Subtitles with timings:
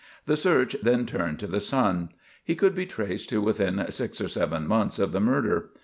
[0.25, 2.09] The search then turned to the son.
[2.43, 5.69] He could be traced to within six or seven months of the murder.